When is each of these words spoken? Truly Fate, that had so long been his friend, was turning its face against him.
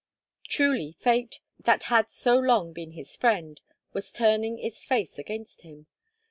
Truly 0.47 0.93
Fate, 0.99 1.41
that 1.59 1.83
had 1.83 2.09
so 2.09 2.35
long 2.35 2.73
been 2.73 2.93
his 2.93 3.15
friend, 3.15 3.61
was 3.93 4.11
turning 4.11 4.57
its 4.57 4.83
face 4.83 5.19
against 5.19 5.61
him. 5.61 5.85